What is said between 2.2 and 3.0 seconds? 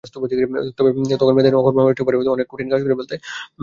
অনেক কঠিন কাজ করে